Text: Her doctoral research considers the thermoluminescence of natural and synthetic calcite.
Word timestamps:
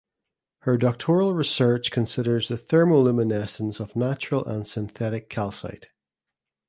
Her 0.61 0.77
doctoral 0.77 1.35
research 1.35 1.91
considers 1.91 2.47
the 2.47 2.57
thermoluminescence 2.57 3.79
of 3.79 3.95
natural 3.95 4.43
and 4.43 4.67
synthetic 4.67 5.29
calcite. 5.29 5.89